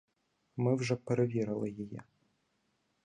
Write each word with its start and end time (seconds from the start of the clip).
Ми 0.57 0.75
вже 0.75 0.95
перевірили 0.95 1.69
її. 1.69 2.01